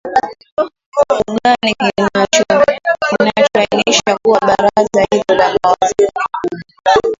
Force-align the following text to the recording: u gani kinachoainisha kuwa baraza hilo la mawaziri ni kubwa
u 1.11 1.37
gani 1.43 1.73
kinachoainisha 1.79 4.17
kuwa 4.23 4.39
baraza 4.39 5.07
hilo 5.11 5.39
la 5.39 5.57
mawaziri 5.63 5.99
ni 6.53 6.61
kubwa 6.61 7.01